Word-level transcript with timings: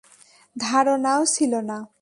ধারণাও 0.57 1.25
ছিল 1.25 1.53
না। 1.61 1.77